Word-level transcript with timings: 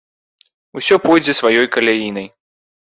Усё 0.81 0.95
пойдзе 1.05 1.39
сваёй 1.43 1.71
каляінай. 1.77 2.27